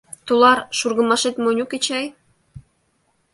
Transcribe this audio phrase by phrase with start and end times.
[0.27, 2.05] —Тулар, шургымашет монь уке чай?